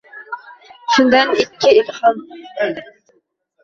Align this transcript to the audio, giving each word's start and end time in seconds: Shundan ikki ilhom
Shundan 0.95 1.35
ikki 1.45 1.77
ilhom 1.83 2.29